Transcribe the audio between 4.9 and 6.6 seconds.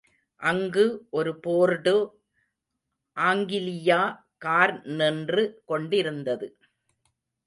நின்று கொண்டிருந்தது.